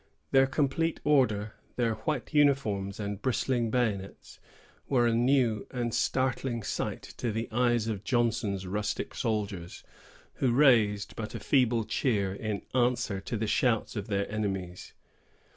Their 0.31 0.47
complete 0.47 0.99
order, 1.03 1.53
their 1.75 1.93
white 1.93 2.33
uniforms 2.33 2.99
and 2.99 3.21
bristling 3.21 3.69
bayonets, 3.69 4.39
were 4.89 5.05
a 5.05 5.13
new 5.13 5.67
and 5.69 5.93
startling 5.93 6.63
sight 6.63 7.03
to 7.17 7.31
the 7.31 7.47
eyes 7.51 7.87
of 7.87 8.03
Johnson's 8.03 8.65
rustic 8.65 9.13
soldiers, 9.13 9.83
who 10.37 10.51
raised 10.53 11.15
but 11.15 11.35
a 11.35 11.39
feeble 11.39 11.83
cheer 11.83 12.33
in 12.33 12.63
answer 12.73 13.21
to 13.21 13.37
the 13.37 13.45
shouts 13.45 13.95
of 13.95 14.07
their 14.07 14.27
enemies. 14.31 14.93